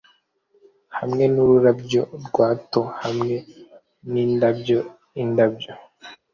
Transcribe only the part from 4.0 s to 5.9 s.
nindabyo-indabyo.